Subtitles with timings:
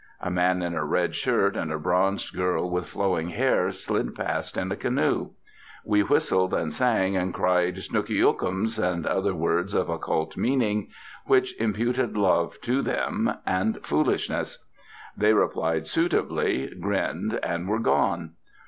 [0.19, 4.57] A man in a red shirt and a bronzed girl with flowing hair slid past
[4.57, 5.29] in a canoe.
[5.85, 10.87] We whistled, sang, and cried 'Snooky ookums!' and other words of occult meaning,
[11.27, 14.67] which imputed love to them, and foolishness.
[15.15, 18.33] They replied suitably, grinned, and were gone.